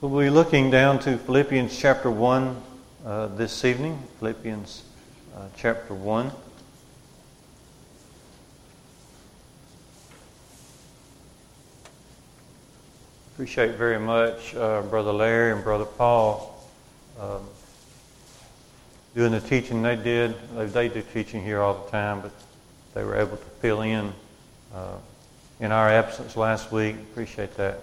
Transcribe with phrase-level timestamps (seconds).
[0.00, 2.62] So we'll be looking down to Philippians chapter 1
[3.04, 4.00] uh, this evening.
[4.20, 4.84] Philippians
[5.36, 6.30] uh, chapter 1.
[13.34, 16.64] Appreciate very much uh, Brother Larry and Brother Paul
[17.18, 17.42] um,
[19.16, 20.36] doing the teaching they did.
[20.54, 22.30] They, they, do teaching here all the time, but
[22.94, 24.12] they were able to fill in
[24.72, 24.94] uh,
[25.58, 26.94] in our absence last week.
[26.94, 27.80] Appreciate that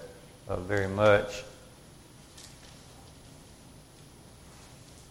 [0.48, 1.44] uh, very much.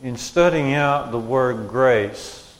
[0.04, 2.54] In studying out the word grace,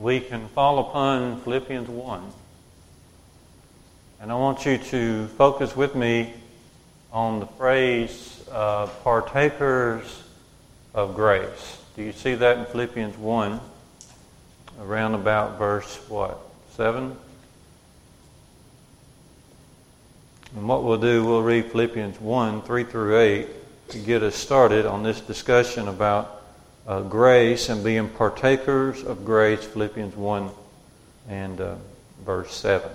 [0.00, 2.32] we can fall upon Philippians 1.
[4.20, 6.34] And I want you to focus with me
[7.12, 10.24] on the phrase uh, partakers
[10.92, 11.78] of grace.
[11.94, 13.60] Do you see that in Philippians 1?
[14.80, 16.36] Around about verse what?
[16.72, 17.16] 7?
[20.56, 23.55] And what we'll do, we'll read Philippians 1 3 through 8
[23.88, 26.42] to get us started on this discussion about
[26.86, 30.50] uh, grace and being partakers of grace, Philippians 1
[31.28, 31.74] and uh,
[32.24, 32.90] verse 7.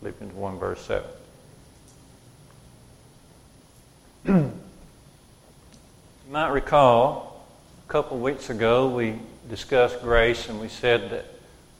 [0.00, 1.10] Philippians 1, verse 7.
[4.26, 4.52] you
[6.30, 7.46] might recall
[7.86, 11.26] a couple weeks ago we discussed grace and we said that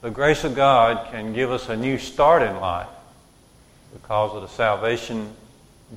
[0.01, 2.87] the grace of God can give us a new start in life
[3.93, 5.35] because of the salvation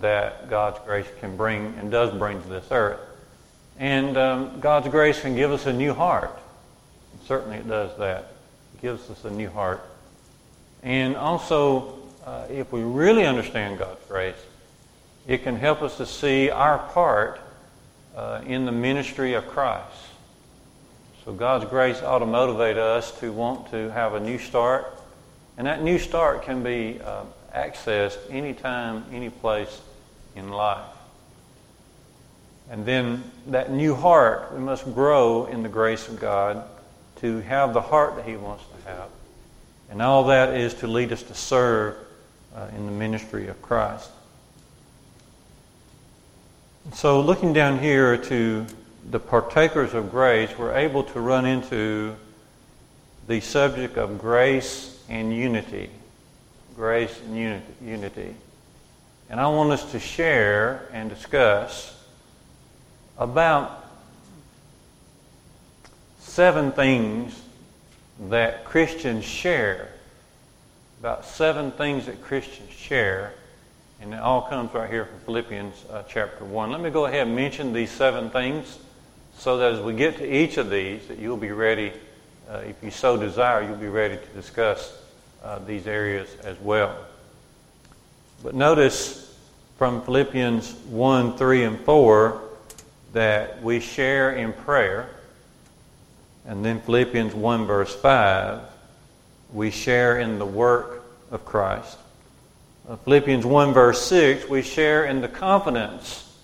[0.00, 3.00] that God's grace can bring and does bring to this earth.
[3.78, 6.38] And um, God's grace can give us a new heart.
[7.26, 8.32] Certainly it does that.
[8.74, 9.84] It gives us a new heart.
[10.82, 14.36] And also, uh, if we really understand God's grace,
[15.26, 17.40] it can help us to see our part
[18.16, 19.96] uh, in the ministry of Christ.
[21.24, 24.92] So God's grace ought to motivate us to want to have a new start.
[25.56, 29.80] And that new start can be uh, accessed anytime, any place
[30.34, 30.84] in life.
[32.70, 36.64] And then that new heart, we must grow in the grace of God
[37.16, 39.08] to have the heart that He wants to have.
[39.90, 41.96] And all that is to lead us to serve
[42.54, 44.10] uh, in the ministry of Christ.
[46.94, 48.66] So, looking down here to
[49.10, 52.16] the partakers of grace, we're able to run into
[53.28, 55.90] the subject of grace and unity
[56.76, 57.36] grace and
[57.80, 58.34] unity.
[59.30, 61.98] And I want us to share and discuss
[63.18, 63.86] about
[66.18, 67.40] seven things
[68.28, 69.88] that Christians share.
[71.00, 73.34] About seven things that Christians share.
[74.00, 76.70] And it all comes right here from Philippians uh, chapter 1.
[76.70, 78.78] Let me go ahead and mention these seven things
[79.38, 81.92] so that as we get to each of these, that you'll be ready,
[82.50, 85.01] uh, if you so desire, you'll be ready to discuss
[85.42, 86.96] uh, these areas as well.
[88.42, 89.36] But notice
[89.78, 92.40] from Philippians 1, 3, and 4
[93.12, 95.08] that we share in prayer.
[96.46, 98.60] And then Philippians 1, verse 5,
[99.52, 101.98] we share in the work of Christ.
[102.88, 106.36] Uh, Philippians 1, verse 6, we share in the confidence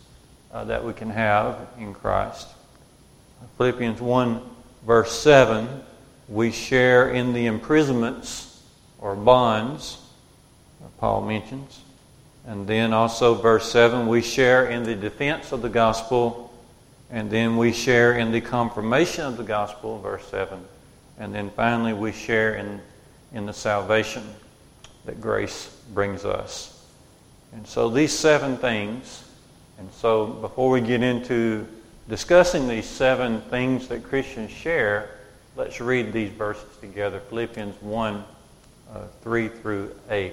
[0.52, 2.48] uh, that we can have in Christ.
[3.56, 4.40] Philippians 1,
[4.86, 5.68] verse 7,
[6.28, 8.47] we share in the imprisonments
[8.98, 9.98] or bonds,
[10.98, 11.80] Paul mentions.
[12.46, 16.52] And then also, verse 7, we share in the defense of the gospel.
[17.10, 20.64] And then we share in the confirmation of the gospel, verse 7.
[21.18, 22.80] And then finally, we share in,
[23.32, 24.22] in the salvation
[25.04, 26.74] that grace brings us.
[27.52, 29.24] And so, these seven things,
[29.78, 31.66] and so before we get into
[32.08, 35.10] discussing these seven things that Christians share,
[35.56, 38.24] let's read these verses together Philippians 1
[38.94, 40.32] uh, 3 through 8.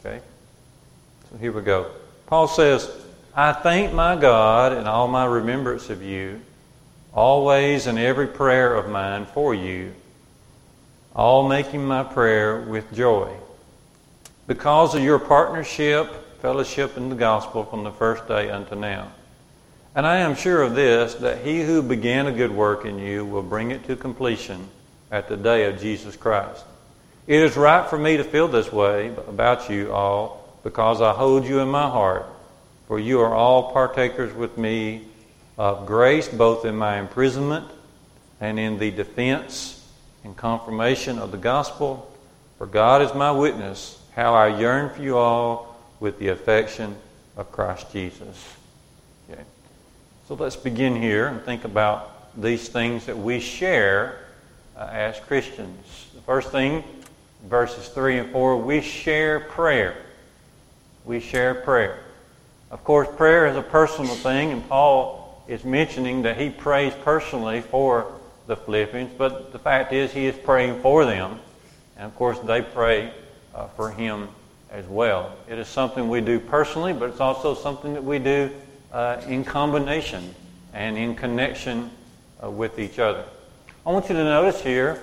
[0.00, 0.20] Okay?
[1.30, 1.90] So here we go.
[2.26, 2.90] Paul says,
[3.34, 6.40] I thank my God in all my remembrance of you,
[7.14, 9.92] always in every prayer of mine for you,
[11.14, 13.32] all making my prayer with joy.
[14.46, 19.12] Because of your partnership, fellowship in the gospel from the first day unto now.
[19.94, 23.24] And I am sure of this, that he who began a good work in you
[23.24, 24.68] will bring it to completion
[25.10, 26.64] at the day of Jesus Christ.
[27.30, 31.44] It is right for me to feel this way about you all because I hold
[31.44, 32.26] you in my heart,
[32.88, 35.02] for you are all partakers with me
[35.56, 37.68] of grace, both in my imprisonment
[38.40, 39.88] and in the defense
[40.24, 42.12] and confirmation of the gospel.
[42.58, 46.96] For God is my witness, how I yearn for you all with the affection
[47.36, 48.56] of Christ Jesus.
[49.30, 49.44] Okay.
[50.26, 54.18] So let's begin here and think about these things that we share
[54.76, 56.08] uh, as Christians.
[56.12, 56.82] The first thing
[57.44, 59.96] verses 3 and 4, we share prayer.
[61.04, 61.98] We share prayer.
[62.70, 67.60] Of course, prayer is a personal thing, and Paul is mentioning that he prays personally
[67.60, 68.12] for
[68.46, 71.40] the Philippians, but the fact is he is praying for them,
[71.96, 73.12] and of course they pray
[73.54, 74.28] uh, for him
[74.70, 75.32] as well.
[75.48, 78.50] It is something we do personally, but it's also something that we do
[78.92, 80.34] uh, in combination
[80.72, 81.90] and in connection
[82.42, 83.24] uh, with each other.
[83.84, 85.02] I want you to notice here,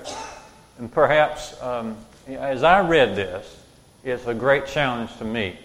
[0.78, 1.98] and perhaps um,
[2.28, 3.64] as I read this,
[4.04, 5.58] it's a great challenge to me.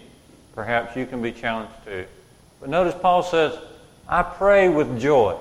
[0.55, 2.05] Perhaps you can be challenged too.
[2.59, 3.57] But notice Paul says,
[4.07, 5.37] I pray with joy.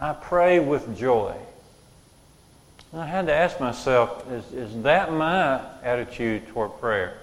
[0.00, 1.34] I pray with joy.
[2.92, 7.18] And I had to ask myself, is, is that my attitude toward prayer?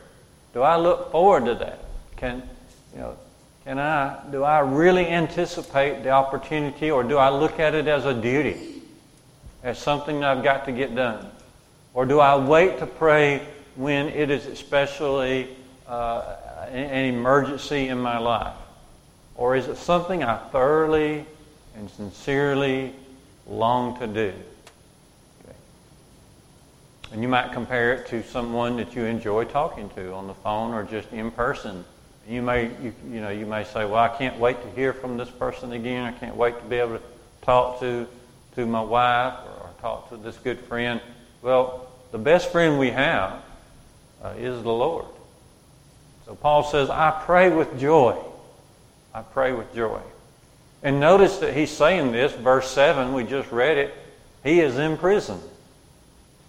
[0.53, 1.79] Do I look forward to that?
[2.17, 2.43] Can,
[2.93, 3.17] you know,
[3.63, 8.05] can I, do I really anticipate the opportunity or do I look at it as
[8.05, 8.81] a duty?
[9.63, 11.29] As something that I've got to get done?
[11.93, 13.45] Or do I wait to pray
[13.75, 15.49] when it is especially
[15.87, 16.35] uh,
[16.71, 18.55] an emergency in my life?
[19.35, 21.25] Or is it something I thoroughly
[21.75, 22.93] and sincerely
[23.47, 24.33] long to do?
[25.43, 25.57] Okay.
[27.11, 30.73] And you might compare it to someone that you enjoy talking to on the phone
[30.73, 31.85] or just in person.
[32.27, 35.17] You may, you, you know, you may say, well, I can't wait to hear from
[35.17, 36.05] this person again.
[36.05, 37.03] I can't wait to be able to
[37.41, 38.07] talk to,
[38.55, 41.01] to my wife or, or talk to this good friend.
[41.43, 43.43] Well, the best friend we have
[44.23, 45.05] uh, is the Lord.
[46.25, 48.17] So Paul says, I pray with joy.
[49.13, 49.99] I pray with joy.
[50.81, 53.93] And notice that he's saying this, verse 7, we just read it.
[54.43, 55.39] He is in prison.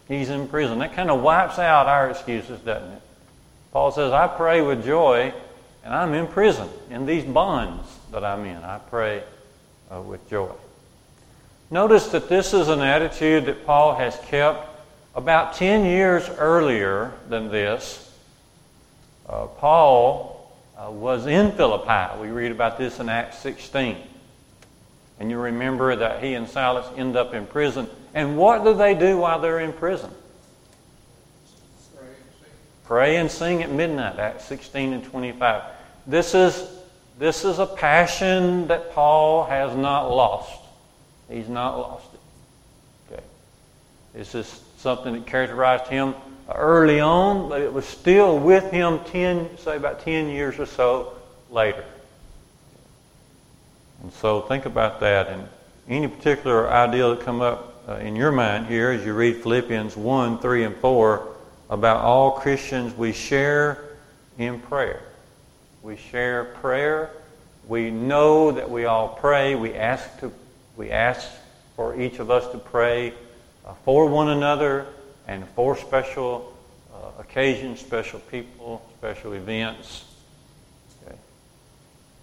[0.07, 0.79] He's in prison.
[0.79, 3.03] That kind of wipes out our excuses, doesn't it?
[3.73, 5.33] Paul says, I pray with joy,
[5.85, 8.63] and I'm in prison in these bonds that I'm in.
[8.63, 9.25] I pray
[9.93, 10.53] uh, with joy.
[11.71, 14.74] Notice that this is an attitude that Paul has kept
[15.15, 18.13] about 10 years earlier than this.
[19.29, 22.21] Uh, Paul uh, was in Philippi.
[22.21, 23.97] We read about this in Acts 16.
[25.21, 27.89] And you remember that he and Silas end up in prison.
[28.13, 30.11] And what do they do while they're in prison?
[31.95, 32.51] Pray and sing.
[32.85, 35.63] Pray and sing at midnight, Acts 16 and 25.
[36.07, 36.69] This is,
[37.19, 40.61] this is a passion that Paul has not lost.
[41.31, 43.13] He's not lost it.
[43.13, 43.25] Okay.
[44.13, 46.15] This is something that characterized him
[46.55, 51.15] early on, but it was still with him 10, say about 10 years or so
[51.51, 51.83] later.
[54.03, 55.49] And so think about that and
[55.89, 59.97] any particular idea that come up uh, in your mind here as you read Philippians
[59.97, 61.29] 1, 3, and 4
[61.71, 63.97] about all Christians, we share
[64.37, 65.03] in prayer.
[65.83, 67.11] We share prayer.
[67.67, 69.55] We know that we all pray.
[69.55, 70.31] We ask to
[70.77, 71.27] we ask
[71.75, 73.15] for each of us to pray
[73.85, 74.87] for one another
[75.27, 76.55] and for special
[76.93, 80.05] uh, occasions, special people, special events.
[81.05, 81.17] Okay.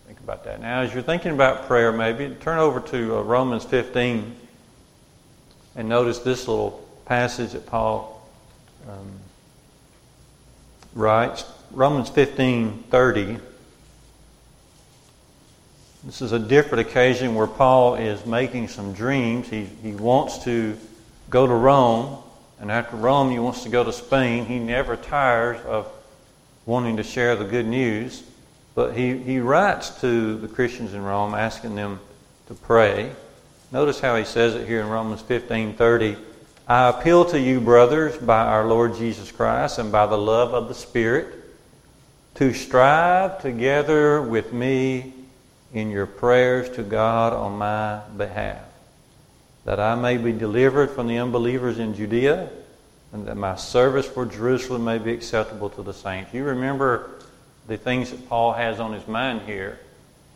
[0.08, 0.62] Think about that.
[0.62, 4.36] Now, as you're thinking about prayer, maybe turn over to uh, Romans 15
[5.76, 8.22] and notice this little passage that Paul
[8.88, 9.12] um,
[10.94, 11.46] writes.
[11.72, 13.38] Romans 15 30.
[16.04, 19.48] This is a different occasion where Paul is making some dreams.
[19.50, 20.76] He, he wants to
[21.32, 22.22] go to Rome
[22.62, 24.46] and after Rome, he wants to go to Spain.
[24.46, 25.92] He never tires of
[26.68, 28.22] wanting to share the good news.
[28.76, 32.00] But he, he writes to the Christians in Rome asking them
[32.48, 33.12] to pray.
[33.72, 36.18] Notice how he says it here in Romans 15:30.
[36.68, 40.68] I appeal to you, brothers, by our Lord Jesus Christ and by the love of
[40.68, 41.34] the Spirit,
[42.36, 45.14] to strive together with me
[45.74, 48.71] in your prayers to God on my behalf
[49.66, 52.50] that I may be delivered from the unbelievers in Judea,
[53.14, 56.34] and that my service for Jerusalem may be acceptable to the saints.
[56.34, 57.12] You remember
[57.68, 59.80] the things that Paul has on his mind here.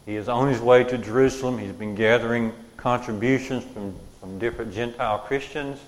[0.05, 1.57] He is on his way to Jerusalem.
[1.57, 5.79] He's been gathering contributions from, from different Gentile Christians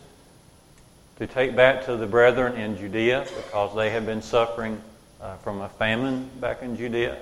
[1.18, 4.82] to take back to the brethren in Judea because they have been suffering
[5.22, 7.18] uh, from a famine back in Judea.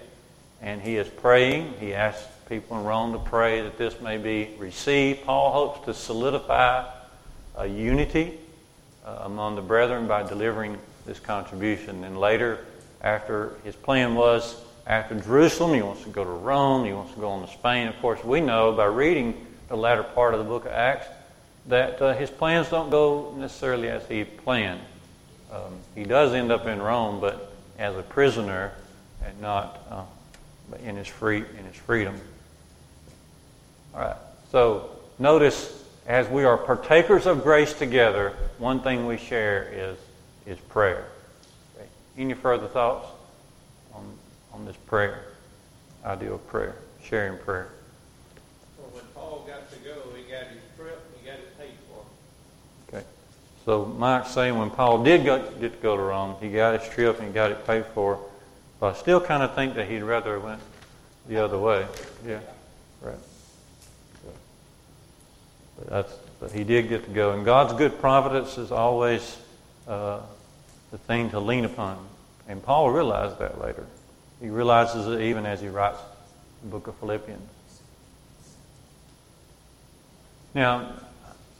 [0.62, 1.74] And he is praying.
[1.80, 5.24] He asks people in Rome to pray that this may be received.
[5.24, 6.86] Paul hopes to solidify
[7.58, 8.38] a unity
[9.06, 12.04] uh, among the brethren by delivering this contribution.
[12.04, 12.60] And later,
[13.02, 17.20] after his plan was after Jerusalem, he wants to go to Rome, he wants to
[17.20, 17.88] go on to Spain.
[17.88, 21.08] Of course, we know by reading the latter part of the book of Acts
[21.68, 24.82] that uh, his plans don't go necessarily as he planned.
[25.52, 28.74] Um, he does end up in Rome, but as a prisoner
[29.24, 30.04] and not uh,
[30.84, 32.20] in his free in his freedom.
[33.96, 34.16] All right.
[34.52, 39.98] So notice as we are partakers of grace together, one thing we share is,
[40.46, 41.06] is prayer.
[41.76, 41.88] Okay.
[42.18, 43.08] Any further thoughts
[43.94, 44.04] on,
[44.54, 45.26] on this prayer?
[46.06, 47.70] idea of prayer, sharing prayer.
[48.78, 52.96] Well, when Paul got to go, he got his trip, he got it paid for.
[52.96, 53.06] Okay.
[53.66, 56.88] So Mike's saying when Paul did go, get to go to Rome, he got his
[56.90, 58.20] trip and he got it paid for.
[58.80, 60.62] But I still kind of think that he'd rather have went
[61.28, 61.88] the other way.
[62.26, 62.40] Yeah.
[63.02, 63.16] Right.
[64.24, 64.36] But
[65.88, 67.32] that's but he did get to go.
[67.32, 69.38] And God's good providence is always
[69.88, 70.20] uh,
[70.92, 72.06] the thing to lean upon.
[72.48, 73.86] And Paul realized that later.
[74.42, 75.98] He realizes it even as he writes
[76.62, 77.50] the book of Philippians.
[80.54, 80.94] Now,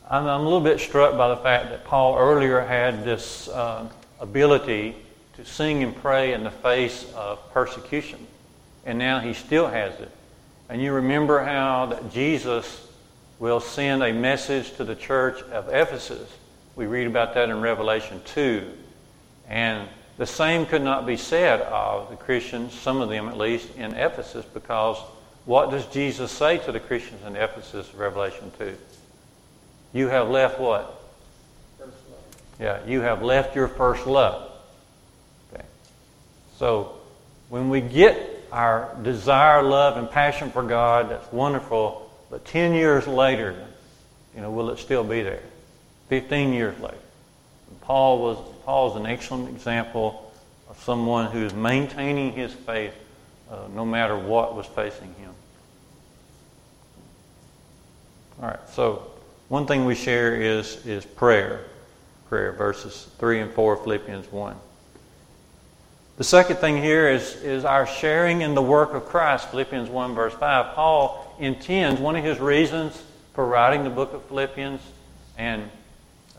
[0.10, 3.90] I'm, I'm a little bit struck by the fact that Paul earlier had this uh,
[4.20, 4.96] ability
[5.38, 8.28] to sing and pray in the face of persecution.
[8.86, 10.12] And now he still has it.
[10.70, 12.85] And you remember how that Jesus
[13.40, 16.30] will send a message to the church of Ephesus.
[16.76, 18.72] We read about that in Revelation 2.
[19.48, 19.88] And
[20.18, 23.94] the same could not be said of the Christians, some of them at least, in
[23.94, 24.98] Ephesus, because
[25.46, 28.76] what does Jesus say to the Christians in Ephesus, Revelation 2?
[29.94, 31.02] You have left what?
[31.78, 32.20] First love.
[32.60, 34.52] Yeah, you have left your first love.
[35.54, 35.64] Okay.
[36.58, 36.98] So
[37.50, 42.05] when we get our desire, love, and passion for God, that's wonderful.
[42.36, 43.56] But 10 years later,
[44.36, 45.42] you know, will it still be there?
[46.10, 46.98] 15 years later.
[47.80, 50.34] Paul was Paul's an excellent example
[50.70, 52.94] of someone who's maintaining his faith
[53.50, 55.32] uh, no matter what was facing him.
[58.42, 59.10] All right, so
[59.48, 61.64] one thing we share is, is prayer.
[62.28, 64.58] Prayer, verses 3 and 4 Philippians 1.
[66.18, 70.14] The second thing here is, is our sharing in the work of Christ, Philippians 1,
[70.14, 70.76] verse 5.
[70.76, 73.02] Paul intends, one of his reasons
[73.34, 74.82] for writing the book of Philippians,
[75.38, 75.70] and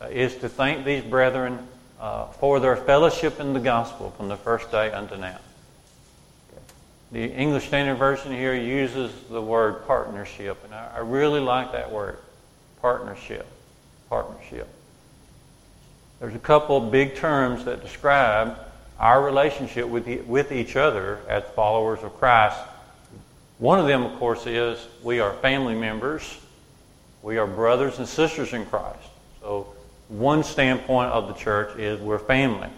[0.00, 1.67] uh, is to thank these brethren
[2.00, 5.38] uh, for their fellowship in the gospel from the first day unto now.
[7.12, 11.91] The English Standard Version here uses the word partnership, and I, I really like that
[11.93, 12.19] word
[12.81, 13.47] partnership.
[14.09, 14.69] Partnership.
[16.21, 18.59] There's a couple big terms that describe
[18.99, 22.59] our relationship with, with each other as followers of Christ.
[23.59, 26.39] One of them, of course, is we are family members.
[27.23, 29.09] We are brothers and sisters in Christ.
[29.41, 29.75] So
[30.09, 32.69] one standpoint of the church is we're family.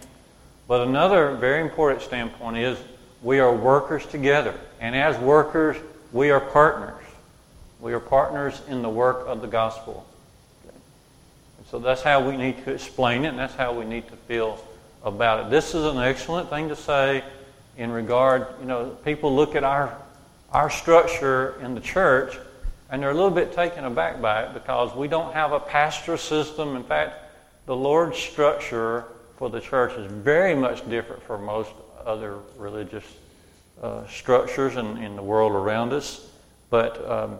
[0.67, 2.77] But another very important standpoint is
[3.21, 4.53] we are workers together.
[4.79, 5.77] And as workers,
[6.13, 7.03] we are partners.
[7.81, 10.05] We are partners in the work of the gospel.
[11.57, 14.15] And so that's how we need to explain it, and that's how we need to
[14.15, 14.63] feel
[15.03, 15.49] about it.
[15.49, 17.23] This is an excellent thing to say
[17.77, 19.95] in regard, you know, people look at our,
[20.51, 22.37] our structure in the church
[22.89, 26.17] and they're a little bit taken aback by it because we don't have a pastor
[26.17, 26.75] system.
[26.75, 27.13] In fact,
[27.67, 29.05] the Lord's structure
[29.37, 31.71] for the church is very much different from most
[32.03, 33.03] other religious
[33.81, 36.27] uh, structures in, in the world around us.
[36.71, 37.37] But um,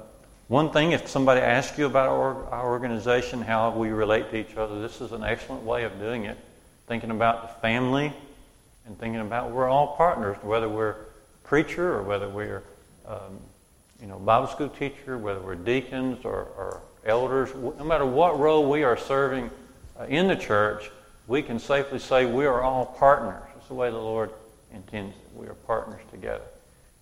[0.47, 4.55] one thing, if somebody asks you about our, our organization, how we relate to each
[4.55, 6.37] other, this is an excellent way of doing it.
[6.87, 8.13] Thinking about the family
[8.85, 10.95] and thinking about we're all partners, whether we're
[11.43, 12.63] preacher or whether we're
[13.09, 13.39] um,
[13.99, 18.69] you know, Bible school teacher, whether we're deacons or, or elders, no matter what role
[18.69, 19.49] we are serving
[19.99, 20.89] uh, in the church,
[21.27, 23.43] we can safely say we are all partners.
[23.53, 24.31] That's the way the Lord
[24.73, 25.21] intends it.
[25.35, 26.43] We are partners together.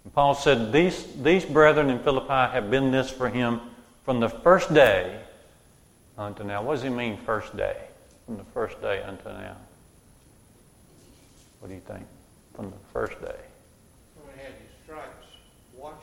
[0.03, 3.61] And Paul said, these, these brethren in Philippi have been this for him
[4.03, 5.19] from the first day
[6.17, 6.63] unto now.
[6.63, 7.75] What does he mean, first day?
[8.25, 9.57] From the first day until now.
[11.59, 12.05] What do you think?
[12.55, 13.35] From the first day.
[14.15, 15.27] When he had his stripes
[15.75, 16.01] washed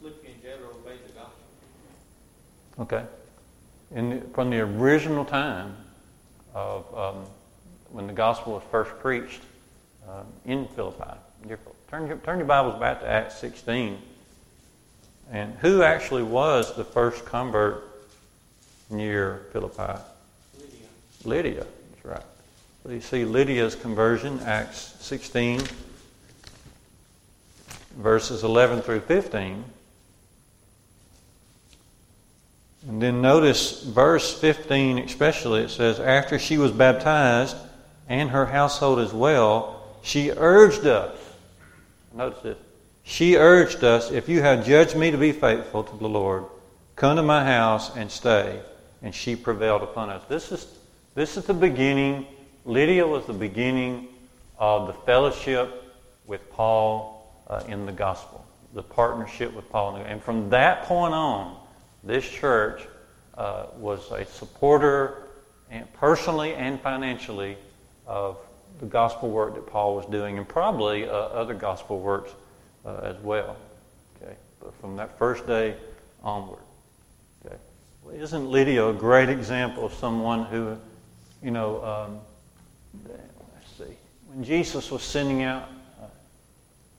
[0.00, 1.44] Philippians ever obeyed the gospel.
[2.78, 3.04] Okay.
[3.94, 5.76] In, from the original time
[6.54, 7.24] of um,
[7.90, 9.40] when the gospel was first preached
[10.08, 11.10] um, in Philippi.
[11.88, 13.98] Turn your, turn your Bibles back to Acts 16.
[15.30, 17.84] And who actually was the first convert
[18.90, 20.00] near Philippi?
[20.58, 20.86] Lydia.
[21.24, 22.22] Lydia, that's right.
[22.82, 25.62] So you see Lydia's conversion, Acts 16,
[27.96, 29.64] verses 11 through 15.
[32.86, 37.56] And then notice verse 15 especially, it says, After she was baptized,
[38.08, 41.16] and her household as well, she urged us.
[42.12, 42.58] Notice this.
[43.02, 46.44] She urged us, If you have judged me to be faithful to the Lord,
[46.96, 48.60] come to my house and stay.
[49.02, 50.22] And she prevailed upon us.
[50.28, 50.66] This is,
[51.14, 52.26] this is the beginning.
[52.64, 54.08] Lydia was the beginning
[54.58, 55.92] of the fellowship
[56.26, 59.96] with Paul uh, in the gospel, the partnership with Paul.
[59.96, 61.56] And from that point on,
[62.04, 62.82] this church
[63.36, 65.28] uh, was a supporter
[65.70, 67.56] and personally and financially
[68.06, 68.38] of
[68.80, 72.32] the gospel work that Paul was doing and probably uh, other gospel works
[72.84, 73.56] uh, as well.
[74.16, 75.74] Okay, but from that first day
[76.22, 76.60] onward.
[77.44, 77.56] Okay,
[78.02, 80.76] well, isn't Lydia a great example of someone who,
[81.42, 82.18] you know, um,
[83.08, 83.96] let's see,
[84.28, 85.68] when Jesus was sending out
[86.00, 86.06] uh,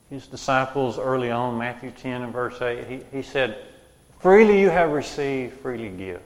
[0.09, 3.57] his disciples early on, Matthew 10 and verse 8, he, he said,
[4.19, 6.21] "Freely you have received, freely give."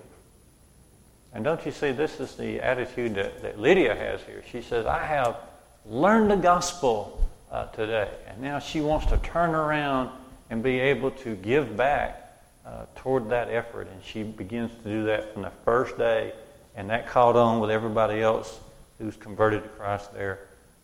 [1.33, 4.43] And don't you see, this is the attitude that, that Lydia has here.
[4.51, 5.37] She says, I have
[5.85, 8.09] learned the gospel uh, today.
[8.27, 10.09] And now she wants to turn around
[10.49, 12.33] and be able to give back
[12.65, 13.87] uh, toward that effort.
[13.91, 16.33] And she begins to do that from the first day.
[16.75, 18.59] And that caught on with everybody else
[18.97, 20.39] who's converted to Christ there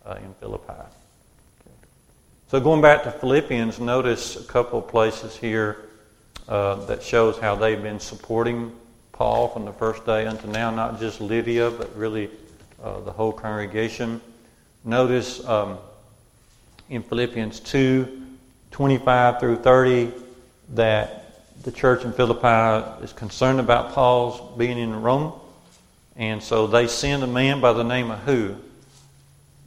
[0.05, 0.73] uh, in Philippi.
[2.47, 5.84] So going back to Philippians, notice a couple places here
[6.47, 8.71] uh, that shows how they've been supporting
[9.11, 12.29] Paul from the first day until now, not just Lydia, but really
[12.83, 14.21] uh, the whole congregation.
[14.83, 15.77] Notice um,
[16.89, 18.23] in Philippians 2
[18.71, 20.11] 25 through 30
[20.73, 21.25] that
[21.63, 25.33] the church in Philippi is concerned about Paul's being in Rome.
[26.17, 28.55] And so they send a man by the name of who?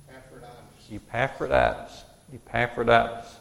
[0.08, 0.92] Epaphroditus.
[0.92, 2.04] Epaphroditus.
[2.34, 3.36] Epaphroditus.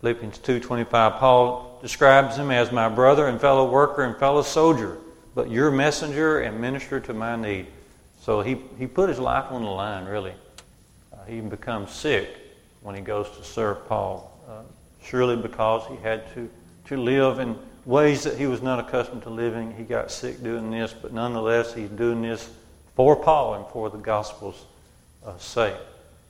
[0.00, 4.96] Philippians 2.25, Paul describes him as my brother and fellow worker and fellow soldier,
[5.34, 7.66] but your messenger and minister to my need.
[8.20, 10.32] So he, he put his life on the line, really.
[11.12, 12.28] Uh, he becomes sick
[12.82, 14.62] when he goes to serve Paul, uh,
[15.02, 16.48] surely because he had to,
[16.86, 19.74] to live in ways that he was not accustomed to living.
[19.76, 22.48] He got sick doing this, but nonetheless, he's doing this
[22.94, 24.64] for Paul and for the gospel's
[25.26, 25.74] uh, sake.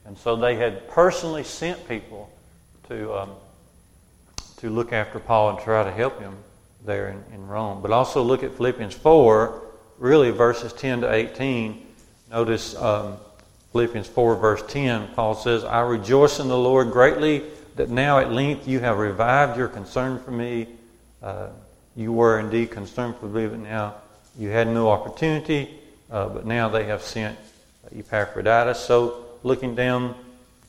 [0.06, 2.30] And so they had personally sent people
[2.88, 3.30] to, um,
[4.62, 6.36] to look after Paul and try to help him
[6.84, 7.82] there in, in Rome.
[7.82, 9.60] But also look at Philippians 4,
[9.98, 11.84] really verses 10 to 18.
[12.30, 13.16] Notice um,
[13.72, 17.42] Philippians 4, verse 10, Paul says, I rejoice in the Lord greatly
[17.74, 20.68] that now at length you have revived your concern for me.
[21.20, 21.48] Uh,
[21.96, 23.96] you were indeed concerned for me, but now
[24.38, 25.70] you had no opportunity,
[26.08, 27.36] uh, but now they have sent
[27.92, 28.78] Epaphroditus.
[28.78, 30.14] So, looking down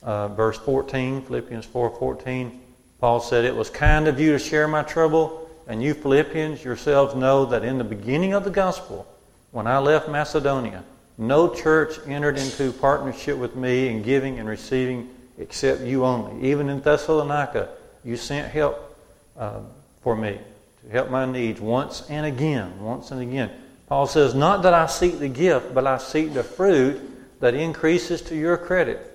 [0.02, 2.60] uh, verse 14, Philippians 4 14,
[3.04, 7.16] Paul said, It was kind of you to share my trouble, and you Philippians yourselves
[7.16, 9.06] know that in the beginning of the gospel,
[9.52, 10.86] when I left Macedonia,
[11.18, 16.50] no church entered into partnership with me in giving and receiving except you only.
[16.50, 17.72] Even in Thessalonica,
[18.06, 18.98] you sent help
[19.38, 19.60] uh,
[20.02, 20.40] for me
[20.86, 23.52] to help my needs once and again, once and again.
[23.90, 27.02] Paul says, Not that I seek the gift, but I seek the fruit
[27.42, 29.13] that increases to your credit.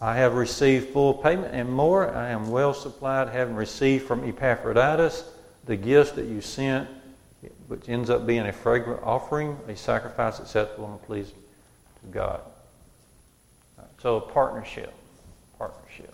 [0.00, 2.14] I have received full payment and more.
[2.14, 5.24] I am well supplied, having received from Epaphroditus
[5.66, 6.88] the gifts that you sent
[7.68, 11.36] which ends up being a fragrant offering, a sacrifice acceptable and pleasing
[12.02, 12.40] to God.
[14.02, 14.92] So, a partnership.
[15.56, 16.12] Partnership.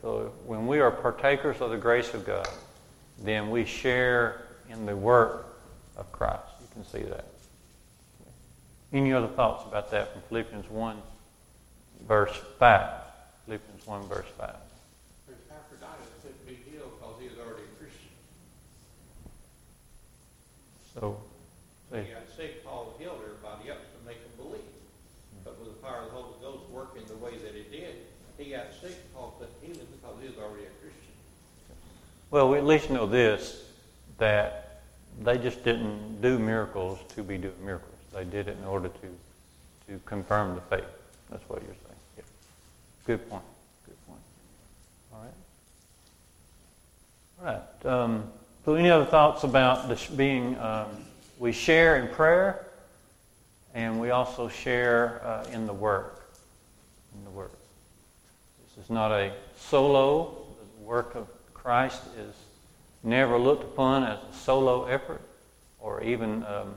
[0.00, 2.48] So, when we are partakers of the grace of God,
[3.22, 5.54] then we share in the work
[5.96, 6.44] of Christ.
[6.62, 7.26] You can see that.
[8.92, 10.96] Any other thoughts about that from Philippians 1,
[12.08, 12.99] verse 5?
[13.80, 14.54] Philippians 1, verse 5.
[20.94, 21.16] So,
[21.88, 24.60] When he got sick, Paul healed everybody else to make them believe.
[24.60, 25.44] Hmm.
[25.44, 27.94] But with the power of the Holy Ghost working the way that it did,
[28.36, 31.14] he got sick, Paul couldn't heal him because he was already a Christian.
[32.30, 33.64] Well, we at least know this
[34.18, 34.82] that
[35.22, 37.94] they just didn't do miracles to be doing miracles.
[38.12, 40.84] They did it in order to, to confirm the faith.
[41.30, 42.00] That's what you're saying.
[42.18, 42.24] Yeah.
[43.06, 43.44] Good point.
[45.20, 45.26] All
[47.44, 47.54] right.
[47.84, 47.92] All right.
[47.92, 48.24] Um,
[48.64, 50.58] so, any other thoughts about this being?
[50.58, 50.86] Um,
[51.38, 52.66] we share in prayer,
[53.74, 56.30] and we also share uh, in the work.
[57.14, 57.52] In the work.
[58.76, 60.46] This is not a solo.
[60.78, 62.34] The work of Christ is
[63.02, 65.22] never looked upon as a solo effort,
[65.80, 66.74] or even um,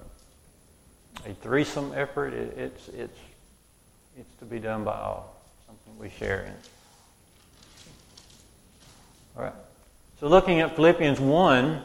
[1.26, 2.34] a threesome effort.
[2.34, 3.20] It, it's it's
[4.18, 5.36] it's to be done by all.
[5.68, 6.54] Something we share in.
[9.36, 9.54] All right.
[10.20, 11.82] So, looking at Philippians 1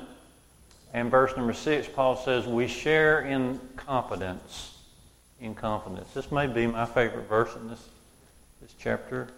[0.95, 4.77] and verse number 6, Paul says, We share in confidence.
[5.41, 6.09] In confidence.
[6.13, 7.89] This may be my favorite verse in this,
[8.61, 9.29] this chapter.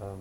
[0.00, 0.20] Um,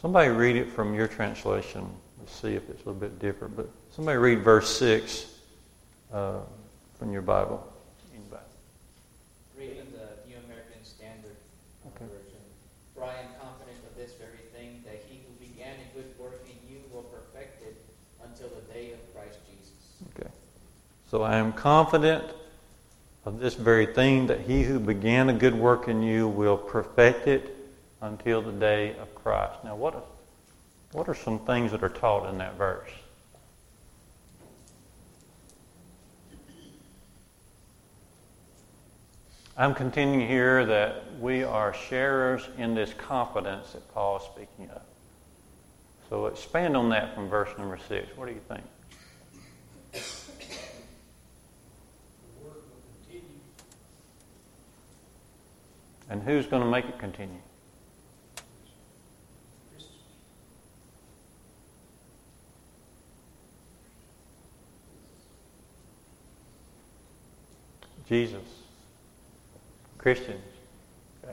[0.00, 1.88] somebody read it from your translation.
[2.18, 3.56] Let's see if it's a little bit different.
[3.56, 5.26] But somebody read verse 6
[6.12, 6.40] uh,
[6.98, 7.72] from your Bible.
[9.62, 11.38] Reading the New American Standard
[11.94, 12.10] okay.
[12.10, 12.42] Version.
[12.96, 16.42] For I am confident of this very thing, that he who began a good work
[16.50, 17.78] in you will perfect it
[18.26, 19.78] until the day of Christ Jesus.
[20.18, 20.30] Okay.
[21.12, 22.24] So I am confident
[23.26, 27.28] of this very thing, that he who began a good work in you will perfect
[27.28, 27.54] it
[28.00, 29.62] until the day of Christ.
[29.62, 30.00] Now, what a,
[30.96, 32.88] What are some things that are taught in that verse?
[39.58, 44.80] I'm continuing here that we are sharers in this confidence that Paul is speaking of.
[46.08, 48.16] So expand on that from verse number six.
[48.16, 48.62] What do you think?
[56.12, 57.38] And who's going to make it continue?
[68.06, 68.42] Jesus.
[69.96, 70.38] Christians.
[71.24, 71.32] Okay.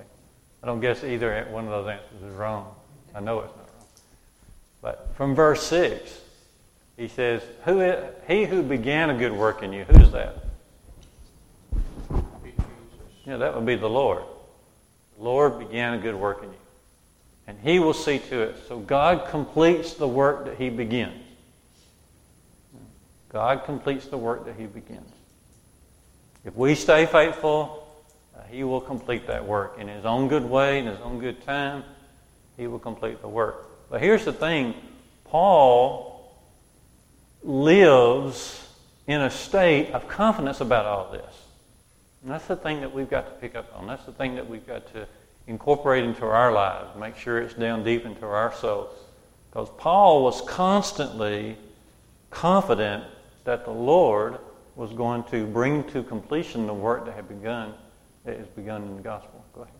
[0.63, 2.74] I don't guess either one of those answers is wrong.
[3.13, 3.88] I know it's not wrong.
[4.82, 6.22] But from verse 6,
[6.96, 10.38] he says, who is, He who began a good work in you, who's that?
[13.26, 14.24] Yeah, that would be the Lord.
[15.20, 16.58] Lord began a good work in you.
[17.48, 18.56] And He will see to it.
[18.68, 21.24] So God completes the work that He begins.
[23.30, 25.12] God completes the work that He begins.
[26.46, 27.88] If we stay faithful,
[28.36, 31.44] uh, He will complete that work in His own good way, in His own good
[31.46, 31.84] time.
[32.56, 33.68] He will complete the work.
[33.90, 34.74] But here's the thing
[35.26, 36.34] Paul
[37.44, 38.68] lives
[39.08, 41.49] in a state of confidence about all this.
[42.22, 43.88] And that's the thing that we've got to pick up on.
[43.88, 45.08] That's the thing that we've got to
[45.48, 48.94] incorporate into our lives, make sure it's down deep into our souls.
[49.50, 51.58] Because Paul was constantly
[52.30, 53.04] confident
[53.46, 54.38] that the Lord
[54.76, 57.74] was going to bring to completion the work that had begun,
[58.26, 59.44] that has begun in the gospel.
[59.56, 59.79] Go ahead.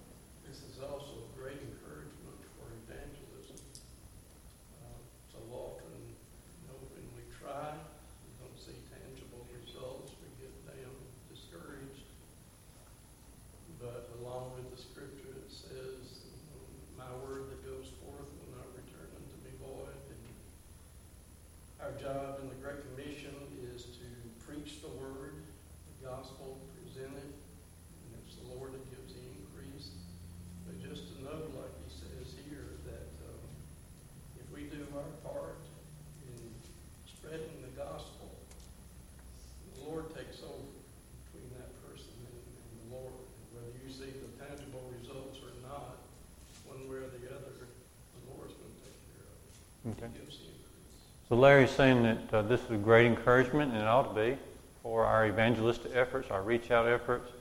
[51.30, 54.36] So Larry's saying that uh, this is a great encouragement, and it ought to be,
[54.82, 57.32] for our evangelistic efforts, our reach out efforts.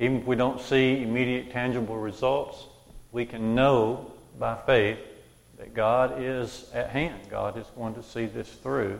[0.00, 2.64] Even if we don't see immediate tangible results,
[3.12, 4.98] we can know by faith
[5.56, 7.20] that God is at hand.
[7.30, 8.98] God is going to see this through.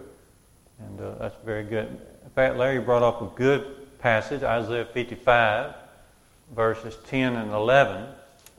[0.79, 1.89] And uh, that's very good.
[1.89, 5.75] In fact, Larry brought up a good passage, Isaiah 55,
[6.55, 8.07] verses 10 and 11,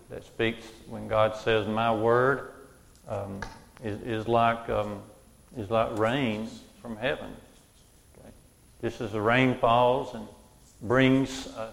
[0.09, 2.51] that speaks when God says, My word
[3.07, 3.39] um,
[3.81, 5.01] is, is like um,
[5.59, 6.47] is like rain
[6.81, 7.29] from heaven.
[8.17, 8.29] Okay?
[8.81, 10.25] Just as the rain falls and
[10.81, 11.71] brings uh,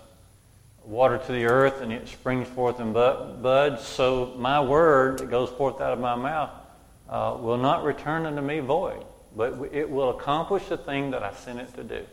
[0.84, 5.50] water to the earth and it springs forth in buds, so my word that goes
[5.50, 6.50] forth out of my mouth
[7.08, 9.04] uh, will not return unto me void,
[9.36, 12.04] but it will accomplish the thing that I sent it to do.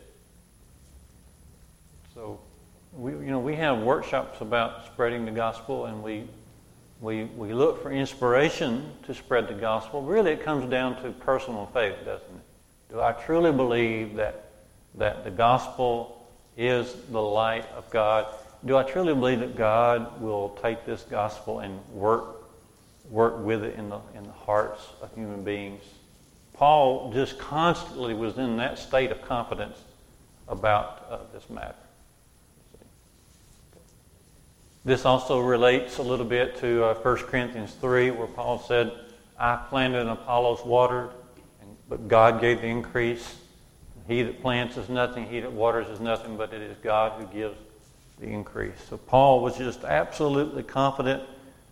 [2.14, 2.38] So,
[2.92, 6.28] we, you know, we have workshops about spreading the gospel, and we
[7.04, 10.00] we, we look for inspiration to spread the gospel.
[10.00, 12.44] Really, it comes down to personal faith, doesn't it?
[12.90, 14.46] Do I truly believe that,
[14.94, 18.26] that the gospel is the light of God?
[18.64, 22.42] Do I truly believe that God will take this gospel and work,
[23.10, 25.82] work with it in the, in the hearts of human beings?
[26.54, 29.76] Paul just constantly was in that state of confidence
[30.48, 31.74] about uh, this matter.
[34.84, 38.92] This also relates a little bit to uh, 1 Corinthians 3, where Paul said,
[39.38, 41.08] I planted and Apollos watered,
[41.88, 43.36] but God gave the increase.
[44.06, 47.26] He that plants is nothing, he that waters is nothing, but it is God who
[47.28, 47.56] gives
[48.20, 48.74] the increase.
[48.90, 51.22] So Paul was just absolutely confident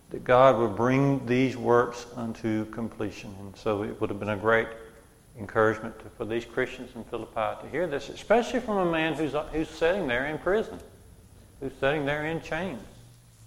[0.09, 3.35] that God would bring these works unto completion.
[3.41, 4.69] And so it would have been a great
[5.37, 9.33] encouragement to, for these Christians in Philippi to hear this, especially from a man who's,
[9.51, 10.79] who's sitting there in prison,
[11.59, 12.81] who's sitting there in chains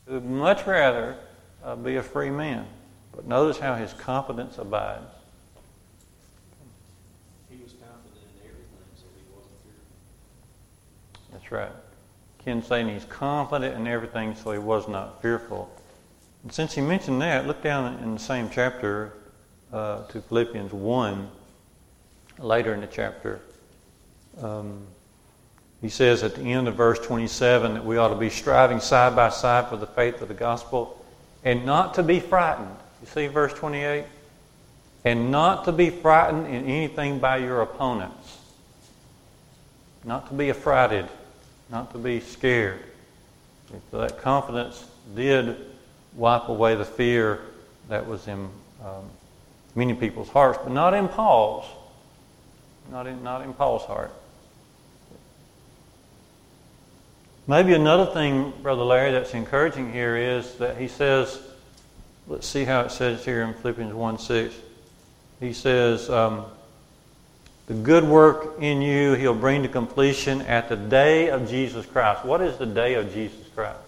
[0.07, 1.17] who would much rather
[1.65, 2.67] uh, be a free man.
[3.15, 5.05] But notice how his confidence abides.
[7.51, 11.33] He was confident in everything, so he wasn't fearful.
[11.33, 11.73] That's right.
[12.45, 15.71] Ken saying he's confident in everything, so he was not fearful.
[16.43, 19.15] And since he mentioned that, look down in the same chapter
[19.73, 21.29] uh, to Philippians 1,
[22.39, 23.41] later in the chapter.
[24.41, 24.87] Um,
[25.81, 29.15] he says at the end of verse 27 that we ought to be striving side
[29.15, 31.05] by side for the faith of the gospel
[31.45, 32.75] and not to be frightened.
[33.03, 34.05] You see verse 28?
[35.07, 38.39] and not to be frightened in anything by your opponents.
[40.05, 41.07] Not to be affrighted,
[41.71, 42.83] not to be scared.
[43.93, 44.85] So that confidence
[45.15, 45.57] did
[46.17, 47.41] wipe away the fear
[47.89, 48.49] that was in
[48.85, 49.05] um,
[49.77, 51.67] many people's hearts, but not in Paul's.
[52.91, 54.13] Not in, not in Paul's heart.
[57.49, 61.41] Maybe another thing, Brother Larry, that's encouraging here is that he says,
[62.27, 64.55] let's see how it says here in Philippians 1 6.
[65.39, 66.47] He says, um,
[67.69, 72.25] The good work in you he'll bring to completion at the day of Jesus Christ.
[72.25, 73.79] What is the day of Jesus Christ?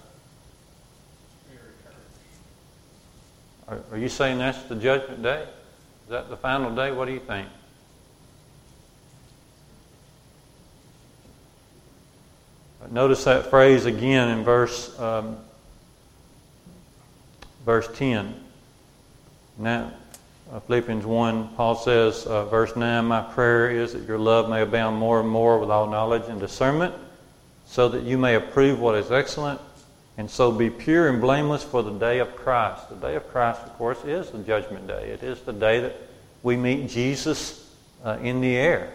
[3.67, 5.43] Are, are you saying that's the judgment day?
[5.43, 6.93] Is that the final day?
[6.93, 7.49] What do you think?
[12.91, 15.37] Notice that phrase again in verse um,
[17.69, 18.35] verse 10.
[19.59, 19.93] Now,
[20.51, 24.63] uh, Philippians 1, Paul says, uh, verse 9, My prayer is that your love may
[24.63, 26.95] abound more and more with all knowledge and discernment,
[27.67, 29.61] so that you may approve what is excellent,
[30.17, 32.89] and so be pure and blameless for the day of Christ.
[32.89, 35.11] The day of Christ, of course, is the judgment day.
[35.11, 35.95] It is the day that
[36.43, 37.71] we meet Jesus
[38.03, 38.91] uh, in the air.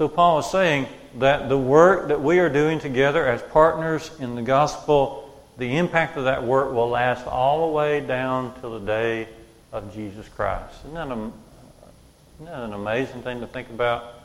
[0.00, 0.86] So Paul is saying
[1.18, 6.16] that the work that we are doing together as partners in the gospel, the impact
[6.16, 9.28] of that work will last all the way down to the day
[9.72, 10.74] of Jesus Christ.
[10.86, 14.22] Isn't that, a, isn't that an amazing thing to think about?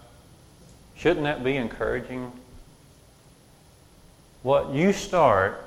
[0.96, 2.32] Shouldn't that be encouraging?
[4.44, 5.62] What you start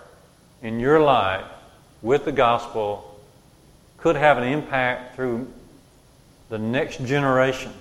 [0.62, 1.44] in your life
[2.01, 3.21] with the gospel
[3.99, 5.53] could have an impact through
[6.49, 7.75] the next generation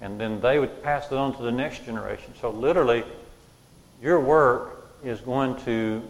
[0.00, 2.32] and then they would pass it on to the next generation.
[2.40, 3.04] So literally,
[4.02, 6.02] your work is going to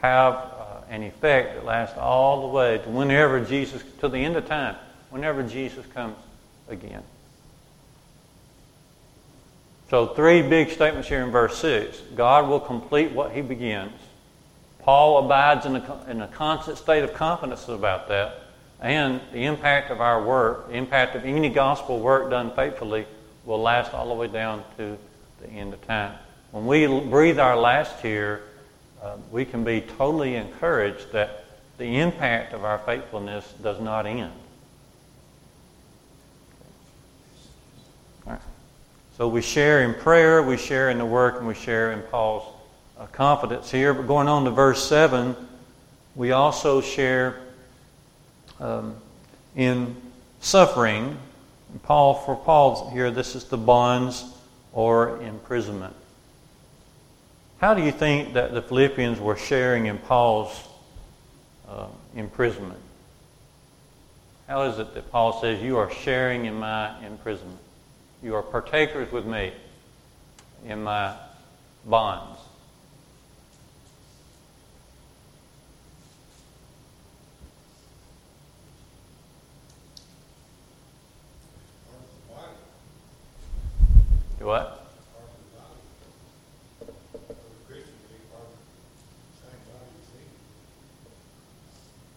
[0.00, 4.36] have uh, an effect that lasts all the way to whenever Jesus, to the end
[4.36, 4.76] of time,
[5.10, 6.16] whenever Jesus comes
[6.68, 7.02] again.
[9.88, 12.00] So, three big statements here in verse 6.
[12.16, 13.92] God will complete what he begins.
[14.80, 18.45] Paul abides in a, in a constant state of confidence about that.
[18.80, 23.06] And the impact of our work, the impact of any gospel work done faithfully,
[23.44, 24.98] will last all the way down to
[25.40, 26.14] the end of time.
[26.50, 28.42] When we breathe our last here,
[29.02, 31.44] uh, we can be totally encouraged that
[31.78, 34.32] the impact of our faithfulness does not end.
[39.16, 42.44] So we share in prayer, we share in the work, and we share in Paul's
[42.98, 43.94] uh, confidence here.
[43.94, 45.34] But going on to verse 7,
[46.14, 47.40] we also share
[48.60, 48.96] um,
[49.54, 49.96] in
[50.40, 51.16] suffering.
[51.82, 54.24] Paul, for Paul here, this is the bonds
[54.72, 55.94] or imprisonment.
[57.58, 60.68] How do you think that the Philippians were sharing in Paul's
[61.68, 62.80] uh, imprisonment?
[64.46, 67.58] How is it that Paul says, You are sharing in my imprisonment?
[68.22, 69.52] You are partakers with me
[70.64, 71.14] in my
[71.84, 72.38] bonds.
[84.46, 84.82] What?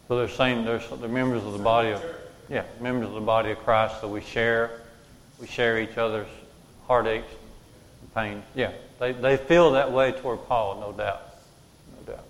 [0.08, 2.04] So they're saying they're, they're members of the body of,
[2.50, 4.02] yeah, members of the body of Christ.
[4.02, 4.82] So we share,
[5.40, 6.28] we share each other's
[6.88, 7.30] heartaches,
[8.02, 8.44] and pain.
[8.56, 11.22] Yeah, they they feel that way toward Paul, no doubt,
[11.96, 12.26] no doubt.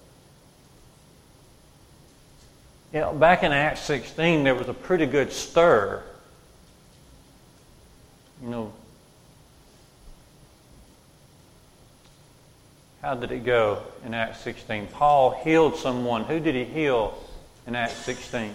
[2.93, 6.03] Yeah, back in Acts 16, there was a pretty good stir.
[8.43, 8.73] You know,
[13.01, 14.88] How did it go in Acts 16?
[14.88, 16.25] Paul healed someone.
[16.25, 17.17] Who did he heal
[17.65, 18.53] in Acts 16?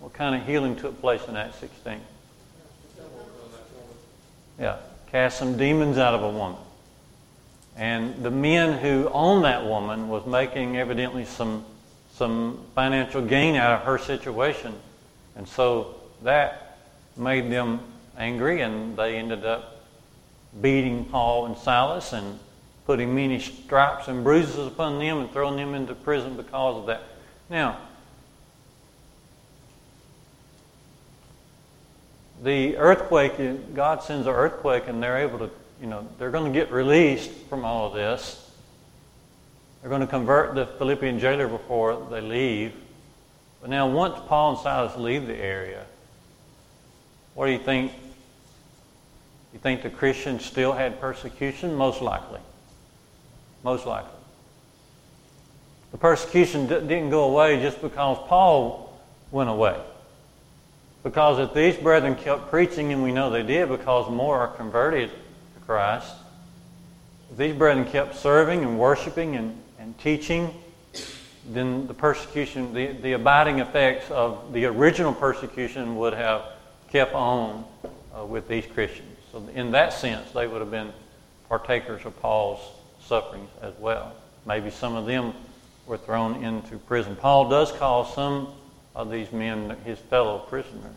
[0.00, 2.00] What kind of healing took place in Acts 16?
[4.58, 4.76] Yeah,
[5.10, 6.58] cast some demons out of a woman.
[7.76, 11.64] And the men who owned that woman was making evidently some
[12.20, 14.74] some financial gain out of her situation.
[15.36, 16.76] And so that
[17.16, 17.80] made them
[18.18, 19.80] angry and they ended up
[20.60, 22.38] beating Paul and Silas and
[22.90, 27.00] putting many stripes and bruises upon them and throwing them into prison because of that.
[27.48, 27.78] Now,
[32.42, 35.50] the earthquake, God sends an earthquake and they're able to,
[35.80, 38.50] you know, they're going to get released from all of this.
[39.80, 42.72] They're going to convert the Philippian jailer before they leave.
[43.60, 45.86] But now, once Paul and Silas leave the area,
[47.36, 47.92] what do you think?
[49.52, 51.76] You think the Christians still had persecution?
[51.76, 52.40] Most likely.
[53.62, 54.10] Most likely.
[55.92, 58.98] The persecution didn't go away just because Paul
[59.30, 59.78] went away.
[61.02, 65.10] Because if these brethren kept preaching, and we know they did because more are converted
[65.10, 66.14] to Christ,
[67.30, 70.54] if these brethren kept serving and worshiping and, and teaching,
[71.48, 76.44] then the persecution, the, the abiding effects of the original persecution would have
[76.90, 77.64] kept on
[78.14, 79.16] uh, with these Christians.
[79.32, 80.92] So, in that sense, they would have been
[81.48, 82.60] partakers of Paul's
[83.10, 84.14] sufferings as well.
[84.46, 85.34] Maybe some of them
[85.84, 87.16] were thrown into prison.
[87.16, 88.46] Paul does call some
[88.94, 90.94] of these men his fellow prisoners.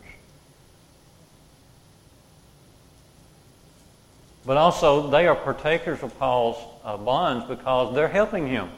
[4.46, 8.68] But also, they are partakers of Paul's uh, bonds because they're helping him.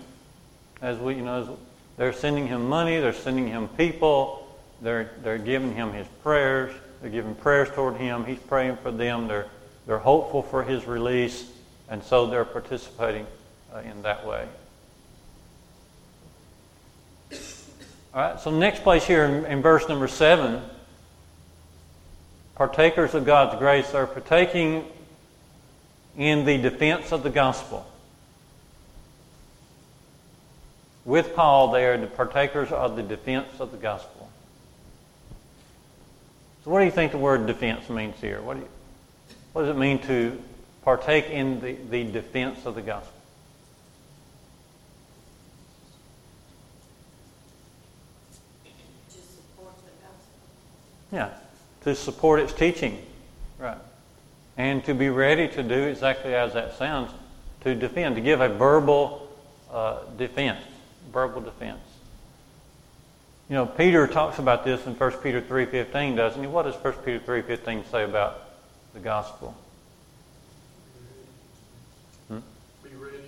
[0.81, 1.59] As we, you know,
[1.99, 4.49] they're sending him money, they're sending him people,
[4.81, 9.29] they're, they're giving him his prayers, they're giving prayers toward him, he's praying for them,
[9.29, 9.49] they're,
[9.87, 11.51] they're hopeful for his release,
[11.89, 13.27] and so they're participating
[13.75, 14.47] uh, in that way.
[18.15, 20.63] All right, so next place here in, in verse number seven,
[22.55, 24.85] partakers of God's grace are partaking
[26.17, 27.87] in the defense of the gospel.
[31.05, 34.29] With Paul, they are the partakers of the defense of the gospel.
[36.65, 38.41] So, what do you think the word defense means here?
[38.41, 38.69] What, do you,
[39.53, 40.43] what does it mean to
[40.87, 43.13] partake in the, the defense of the gospel?
[51.11, 51.31] Yeah,
[51.83, 53.05] to support its teaching.
[53.59, 53.79] Right.
[54.57, 57.11] And to be ready to do exactly as that sounds,
[57.63, 59.29] to defend, to give a verbal
[59.71, 60.61] uh, defense.
[61.13, 61.81] Verbal defense.
[63.49, 66.47] You know, Peter talks about this in 1 Peter 3.15, doesn't he?
[66.47, 68.43] What does 1 Peter 3.15 say about
[68.93, 69.55] the gospel?
[72.29, 72.39] Hmm?
[72.83, 73.19] Be ready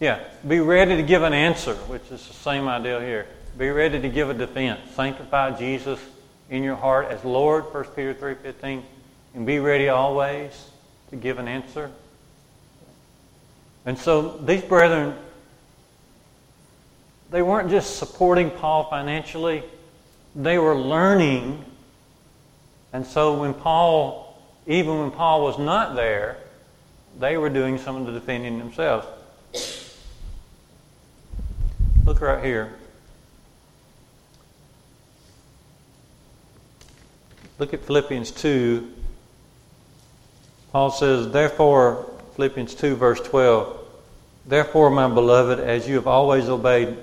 [0.00, 3.26] Yeah, be ready to give an answer, which is the same idea here.
[3.58, 4.80] Be ready to give a defense.
[4.94, 6.00] Sanctify Jesus
[6.48, 8.82] in your heart as Lord, 1 Peter 3.15,
[9.34, 10.70] and be ready always
[11.10, 11.90] to give an answer.
[13.84, 15.14] And so these brethren,
[17.30, 19.62] they weren't just supporting Paul financially,
[20.34, 21.62] they were learning.
[22.94, 26.38] And so when Paul, even when Paul was not there,
[27.18, 29.06] they were doing some of the defending themselves.
[32.10, 32.72] Look right here.
[37.60, 38.92] Look at Philippians 2.
[40.72, 43.78] Paul says, Therefore, Philippians 2, verse 12,
[44.44, 46.98] Therefore, my beloved, as you have always obeyed,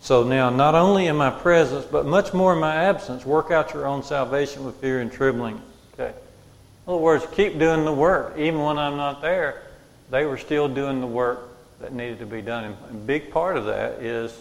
[0.00, 3.74] so now, not only in my presence, but much more in my absence, work out
[3.74, 5.60] your own salvation with fear and trembling.
[5.92, 6.14] Okay.
[6.16, 8.38] In other words, keep doing the work.
[8.38, 9.64] Even when I'm not there,
[10.08, 11.49] they were still doing the work
[11.80, 12.64] that needed to be done.
[12.64, 14.38] And a big part of that is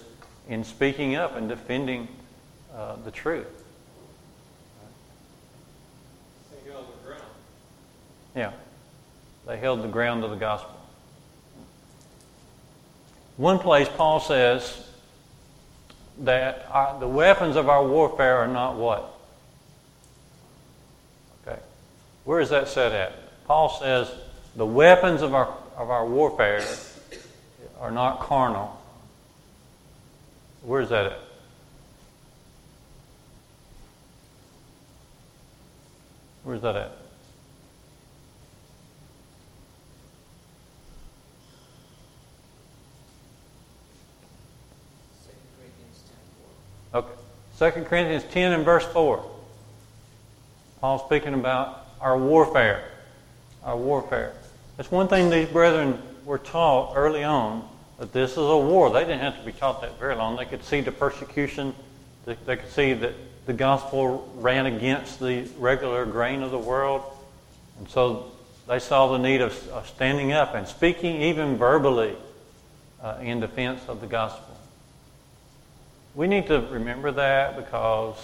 [0.47, 2.07] in speaking up and defending
[2.75, 3.47] uh, the truth.
[8.35, 8.51] Yeah.
[9.47, 10.75] They held the ground of the gospel.
[13.37, 14.87] One place, Paul says
[16.19, 19.13] that our, the weapons of our warfare are not what?
[21.47, 21.59] Okay.
[22.25, 23.45] Where is that said at?
[23.45, 24.11] Paul says
[24.55, 26.61] the weapons of our, of our warfare
[27.79, 28.79] are not carnal.
[30.63, 31.19] Where is that at?
[36.43, 36.91] Where's that at?
[46.93, 47.07] Okay.
[47.59, 49.23] 2 Corinthians 10 and verse 4.
[50.81, 52.89] Paul's speaking about our warfare.
[53.63, 54.33] Our warfare.
[54.75, 58.89] That's one thing these brethren were taught early on that this is a war.
[58.89, 60.37] They didn't have to be taught that very long.
[60.37, 61.75] They could see the persecution,
[62.25, 63.13] they, could see that
[63.45, 67.03] the gospel ran against the regular grain of the world.
[67.77, 68.31] And so
[68.67, 72.15] they saw the need of, of standing up and speaking even verbally
[73.01, 74.57] uh, in defense of the gospel.
[76.15, 78.17] We need to remember that because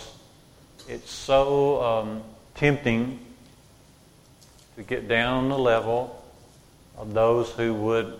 [0.87, 2.23] it's so um,
[2.55, 3.19] tempting
[4.75, 6.21] to get down the level
[6.97, 8.19] of those who would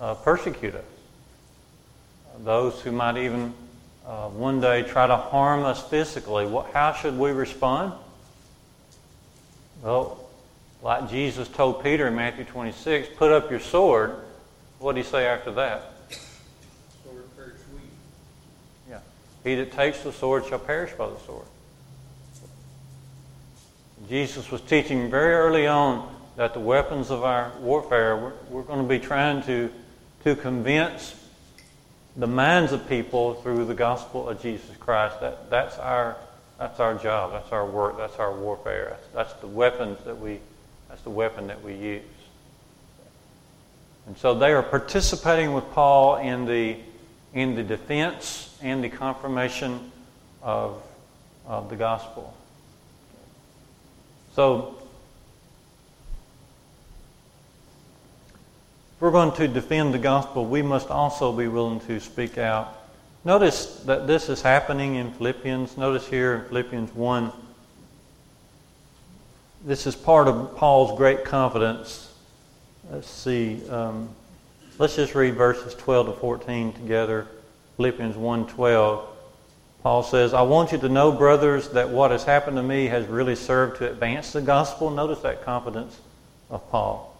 [0.00, 0.84] uh, persecute us,
[2.44, 3.54] those who might even
[4.06, 6.46] uh, one day try to harm us physically.
[6.46, 7.92] What, how should we respond?
[9.82, 10.24] Well,
[10.82, 14.14] like Jesus told Peter in Matthew 26, put up your sword.
[14.78, 15.92] What did he say after that?
[17.04, 17.80] Sword perish we.
[18.90, 19.00] Yeah.
[19.42, 21.46] He that takes the sword shall perish by the sword.
[24.08, 28.82] Jesus was teaching very early on that the weapons of our warfare, we're, we're going
[28.82, 29.70] to be trying to,
[30.24, 31.14] to convince
[32.16, 35.20] the minds of people through the gospel of Jesus Christ.
[35.20, 36.16] That, that's our
[36.58, 37.32] That's our job.
[37.32, 37.98] That's our work.
[37.98, 38.88] That's our warfare.
[38.90, 40.40] That's, that's the weapons that we.
[40.88, 42.02] That's the weapon that we use.
[44.06, 46.78] And so they are participating with Paul in the
[47.34, 49.92] in the defense and the confirmation
[50.42, 50.80] of,
[51.46, 52.32] of the gospel.
[54.34, 54.75] So
[58.96, 62.76] if we're going to defend the gospel, we must also be willing to speak out
[63.26, 65.76] Notice that this is happening in Philippians.
[65.76, 67.32] Notice here in Philippians 1.
[69.64, 72.14] This is part of Paul's great confidence.
[72.88, 73.68] Let's see.
[73.68, 74.10] Um,
[74.78, 77.26] let's just read verses 12 to 14 together.
[77.76, 79.02] Philippians 1:12.
[79.82, 83.08] Paul says, "I want you to know, brothers, that what has happened to me has
[83.08, 85.96] really served to advance the gospel." Notice that confidence
[86.48, 87.15] of Paul.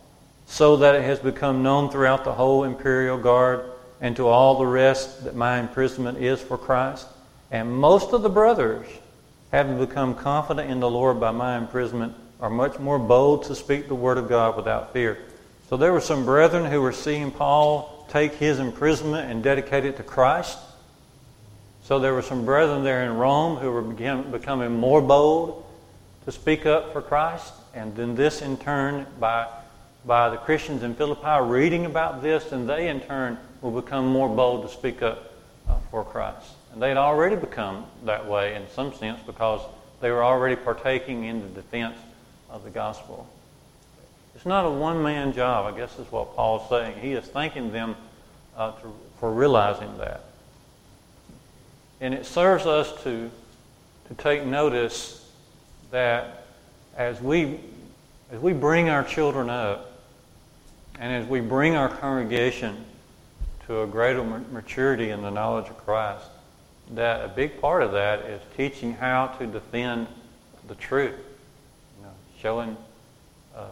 [0.46, 3.64] So that it has become known throughout the whole imperial guard
[4.00, 7.06] and to all the rest that my imprisonment is for Christ.
[7.50, 8.86] And most of the brothers,
[9.52, 13.88] having become confident in the Lord by my imprisonment, are much more bold to speak
[13.88, 15.18] the word of God without fear.
[15.68, 19.96] So there were some brethren who were seeing Paul take his imprisonment and dedicate it
[19.96, 20.58] to Christ.
[21.82, 25.64] So there were some brethren there in Rome who were becoming more bold
[26.24, 27.52] to speak up for Christ.
[27.74, 29.46] And then this, in turn, by,
[30.06, 34.28] by the Christians in Philippi reading about this, and they, in turn, will become more
[34.28, 35.32] bold to speak up
[35.68, 36.52] uh, for Christ.
[36.72, 39.60] And they had already become that way in some sense because
[40.00, 41.96] they were already partaking in the defense
[42.48, 43.28] of the gospel.
[44.36, 47.00] It's not a one man job, I guess is what Paul's saying.
[47.00, 47.96] He is thanking them
[48.56, 50.24] uh, to, for realizing that.
[52.00, 53.30] And it serves us to,
[54.08, 55.28] to take notice
[55.90, 56.46] that
[56.96, 57.58] as we,
[58.30, 59.95] as we bring our children up
[60.98, 62.84] and as we bring our congregation
[63.66, 66.24] to a greater maturity in the knowledge of Christ,
[66.92, 70.06] that a big part of that is teaching how to defend
[70.68, 71.14] the truth.
[71.98, 72.76] You know, showing,
[73.56, 73.66] uh,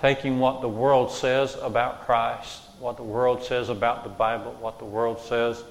[0.00, 4.78] taking what the world says about Christ, what the world says about the Bible, what
[4.78, 5.62] the world says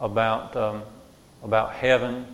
[0.00, 0.82] about um,
[1.42, 2.26] about heaven,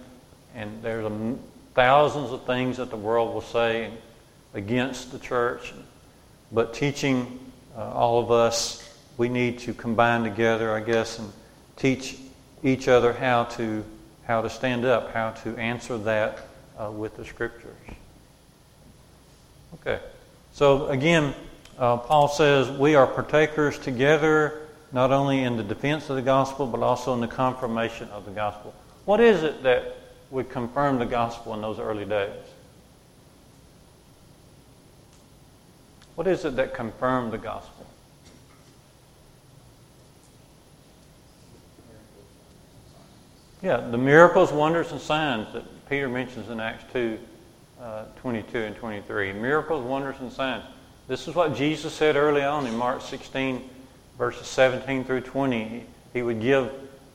[0.54, 1.34] and there's a,
[1.74, 3.90] thousands of things that the world will say
[4.54, 5.74] against the church,
[6.52, 7.39] but teaching
[7.76, 11.30] uh, all of us we need to combine together, I guess, and
[11.76, 12.16] teach
[12.62, 13.84] each other how to
[14.24, 16.38] how to stand up, how to answer that
[16.78, 17.76] uh, with the scriptures.
[19.74, 19.98] Okay,
[20.52, 21.34] so again,
[21.78, 26.66] uh, Paul says we are partakers together, not only in the defense of the gospel,
[26.66, 28.74] but also in the confirmation of the gospel.
[29.04, 29.96] What is it that
[30.30, 32.30] would confirm the gospel in those early days?
[36.20, 37.86] What is it that confirmed the gospel?
[43.62, 47.18] Yeah, the miracles, wonders, and signs that Peter mentions in Acts 2
[47.80, 49.32] uh, 22 and 23.
[49.32, 50.62] Miracles, wonders, and signs.
[51.08, 53.66] This is what Jesus said early on in Mark 16,
[54.18, 55.86] verses 17 through 20.
[56.12, 56.70] He, would give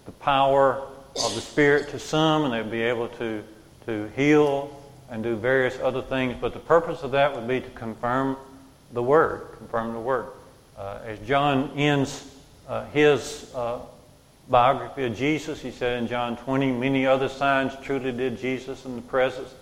[0.08, 0.82] the power
[1.24, 3.44] of the Spirit to some, and they'd be able to,
[3.86, 6.36] to heal and do various other things.
[6.42, 8.38] But the purpose of that would be to confirm
[8.96, 10.28] the Word, confirm the Word.
[10.78, 12.26] Uh, as John ends
[12.68, 13.80] uh, his uh,
[14.50, 18.96] biography of Jesus, he said in John 20, many other signs truly did Jesus in
[18.96, 19.54] the presence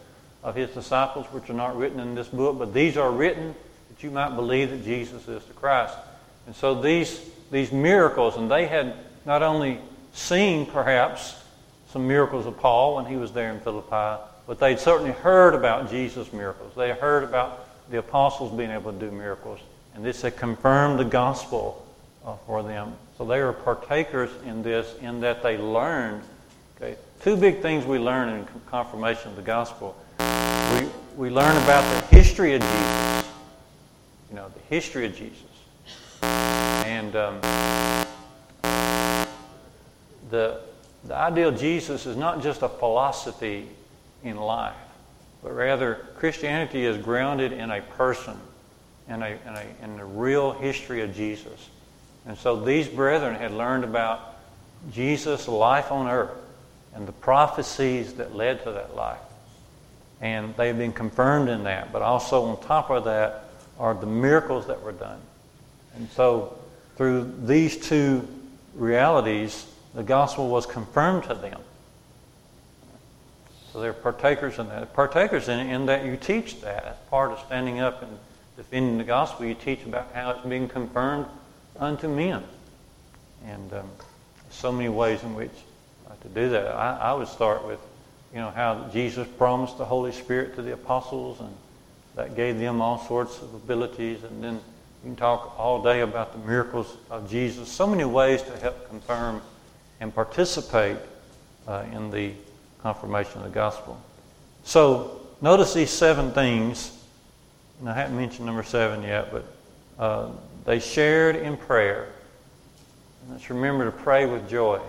[0.43, 3.55] of his disciples, which are not written in this book, but these are written
[3.89, 5.97] that you might believe that Jesus is the Christ.
[6.45, 7.19] And so these,
[7.51, 8.93] these miracles, and they had
[9.25, 9.79] not only
[10.13, 11.35] seen perhaps
[11.89, 15.89] some miracles of Paul when he was there in Philippi, but they'd certainly heard about
[15.89, 16.73] Jesus' miracles.
[16.75, 19.59] They heard about the apostles being able to do miracles.
[19.93, 21.85] And this had confirmed the gospel
[22.25, 22.95] uh, for them.
[23.19, 26.23] So they were partakers in this in that they learned.
[26.75, 29.95] Okay, two big things we learn in confirmation of the gospel.
[30.17, 33.31] We, we learn about the history of Jesus.
[34.31, 35.43] You know, the history of Jesus.
[36.23, 37.41] And um,
[40.31, 40.61] the,
[41.03, 43.67] the ideal Jesus is not just a philosophy
[44.23, 44.73] in life,
[45.43, 48.39] but rather Christianity is grounded in a person,
[49.09, 51.69] in, a, in, a, in the real history of Jesus.
[52.25, 54.35] And so these brethren had learned about
[54.91, 56.31] Jesus' life on earth
[56.95, 59.19] and the prophecies that led to that life.
[60.21, 61.91] And they've been confirmed in that.
[61.91, 65.19] But also on top of that are the miracles that were done.
[65.95, 66.57] And so
[66.95, 68.25] through these two
[68.75, 71.59] realities, the gospel was confirmed to them.
[73.73, 74.93] So they're partakers in that.
[74.93, 76.85] Partakers in in that you teach that.
[76.85, 78.19] As part of standing up and
[78.55, 81.25] defending the gospel, you teach about how it's being confirmed
[81.79, 82.43] unto men.
[83.47, 83.89] And um,
[84.51, 85.51] so many ways in which
[86.07, 86.67] uh, to do that.
[86.67, 87.79] I, I, would start with
[88.31, 91.53] you know, how Jesus promised the Holy Spirit to the apostles and
[92.15, 94.23] that gave them all sorts of abilities.
[94.23, 94.61] And then you
[95.03, 97.69] can talk all day about the miracles of Jesus.
[97.69, 99.41] So many ways to help confirm
[99.99, 100.97] and participate
[101.67, 102.33] uh, in the
[102.83, 103.99] confirmation of the gospel.
[104.65, 106.95] So notice these seven things.
[107.79, 109.45] And I haven't mentioned number seven yet, but
[109.97, 110.29] uh,
[110.65, 112.09] they shared in prayer.
[113.21, 114.79] And let's remember to pray with joy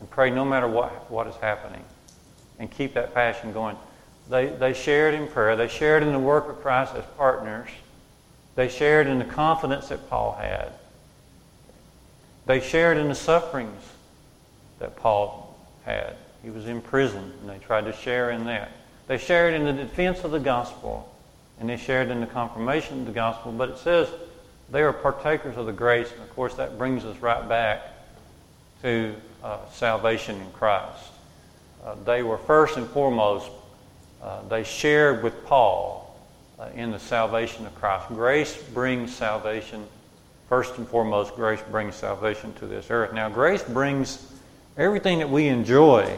[0.00, 1.84] and pray no matter what, what is happening
[2.58, 3.76] and keep that passion going.
[4.28, 5.56] They, they shared in prayer.
[5.56, 7.68] They shared in the work of Christ as partners.
[8.56, 10.72] They shared in the confidence that Paul had.
[12.46, 13.82] They shared in the sufferings
[14.80, 16.16] that Paul had.
[16.42, 18.72] He was in prison, and they tried to share in that.
[19.06, 21.12] They shared in the defense of the gospel,
[21.58, 23.52] and they shared in the confirmation of the gospel.
[23.52, 24.08] But it says
[24.70, 27.82] they are partakers of the grace, and of course that brings us right back
[28.82, 31.10] to uh, salvation in Christ.
[31.84, 33.50] Uh, they were first and foremost,
[34.22, 36.18] uh, they shared with Paul
[36.58, 38.08] uh, in the salvation of Christ.
[38.08, 39.86] Grace brings salvation.
[40.48, 43.12] First and foremost, grace brings salvation to this earth.
[43.12, 44.32] Now, grace brings
[44.76, 46.16] everything that we enjoy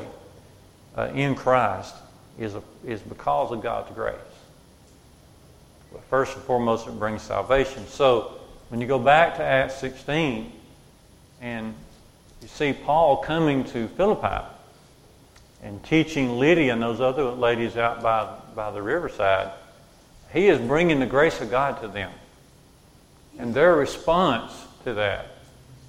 [0.96, 1.94] uh, in Christ
[2.38, 4.16] is, a, is because of God's grace.
[5.92, 7.86] But first and foremost, it brings salvation.
[7.86, 8.38] So,
[8.68, 10.50] when you go back to Acts 16
[11.42, 11.74] and
[12.40, 14.46] you see Paul coming to Philippi
[15.62, 19.52] and teaching Lydia and those other ladies out by, by the riverside,
[20.32, 22.10] he is bringing the grace of God to them.
[23.38, 24.52] And their response
[24.84, 25.26] to that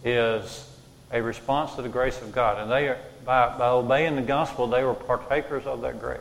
[0.03, 0.69] is
[1.11, 2.61] a response to the grace of God.
[2.61, 6.19] And they are, by, by obeying the gospel, they were partakers of that grace.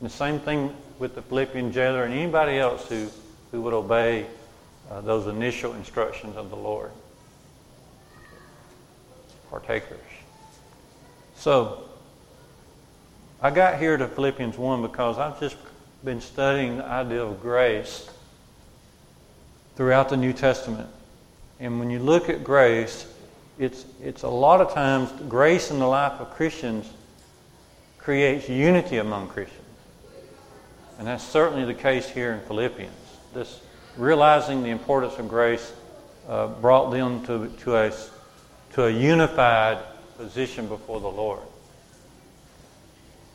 [0.00, 3.08] And the same thing with the Philippian jailer and anybody else who,
[3.50, 4.26] who would obey
[4.90, 6.90] uh, those initial instructions of the Lord.
[9.50, 9.98] Partakers.
[11.36, 11.84] So,
[13.40, 15.56] I got here to Philippians 1 because I've just
[16.04, 18.08] been studying the idea of grace
[19.76, 20.88] throughout the New Testament.
[21.58, 23.06] And when you look at grace,
[23.58, 26.90] it's, it's a lot of times grace in the life of Christians
[27.98, 29.58] creates unity among Christians.
[30.98, 32.92] And that's certainly the case here in Philippians.
[33.34, 33.60] This
[33.96, 35.72] realizing the importance of grace
[36.28, 37.92] uh, brought them to, to, a,
[38.74, 39.78] to a unified
[40.16, 41.40] position before the Lord.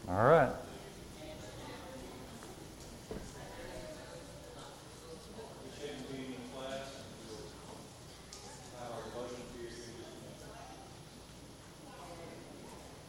[0.10, 0.52] All right.